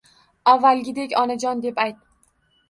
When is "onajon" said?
1.19-1.63